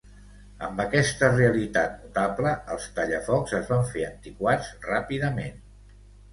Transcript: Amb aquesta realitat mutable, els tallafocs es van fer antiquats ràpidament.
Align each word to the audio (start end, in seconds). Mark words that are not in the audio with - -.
Amb 0.67 0.79
aquesta 0.85 1.29
realitat 1.33 1.93
mutable, 1.99 2.55
els 2.77 2.89
tallafocs 2.97 3.55
es 3.61 3.71
van 3.75 3.87
fer 3.93 4.09
antiquats 4.11 4.73
ràpidament. 4.91 5.65